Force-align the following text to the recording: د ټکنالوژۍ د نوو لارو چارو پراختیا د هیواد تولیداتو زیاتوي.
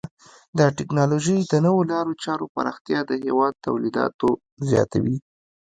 د 0.57 0.59
ټکنالوژۍ 0.77 1.39
د 1.51 1.53
نوو 1.65 1.81
لارو 1.91 2.13
چارو 2.23 2.45
پراختیا 2.55 2.99
د 3.05 3.11
هیواد 3.25 3.53
تولیداتو 3.65 4.29
زیاتوي. 4.69 5.17